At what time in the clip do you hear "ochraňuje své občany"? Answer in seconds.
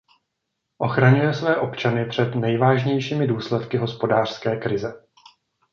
0.77-2.05